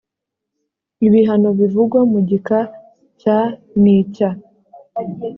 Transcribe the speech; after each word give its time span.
ibihano 1.05 1.49
bivugwa 1.59 1.99
mu 2.11 2.19
gika 2.29 2.59
cya 3.21 3.37
n 3.81 3.83
icya 3.97 4.29